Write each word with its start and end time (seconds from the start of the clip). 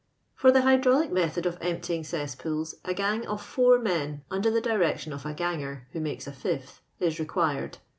For 0.33 0.51
the 0.51 0.61
hydrauHo 0.61 1.11
method 1.11 1.45
of 1.45 1.59
emptying 1.61 2.03
cess 2.03 2.33
pools, 2.33 2.73
a 2.83 2.91
gang 2.95 3.27
of 3.27 3.39
four 3.39 3.77
men, 3.77 4.23
under 4.31 4.49
the 4.49 4.59
direction 4.59 5.13
I 5.13 5.17
of 5.17 5.27
a 5.27 5.33
ganger, 5.35 5.85
who 5.91 5.99
makes 5.99 6.25
a 6.25 6.33
fifth, 6.33 6.81
is 6.99 7.19
required. 7.19 7.77